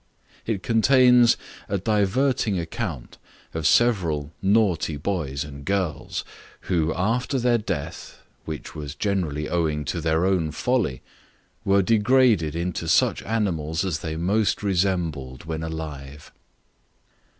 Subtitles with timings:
[0.47, 1.37] It contains
[1.69, 3.19] a diverting account
[3.53, 6.25] of several naughty boys and girls,
[6.61, 11.03] who, after their death (which was generally owing to their own folly)
[11.63, 16.31] were degraded into such animals as they most resembled when alive.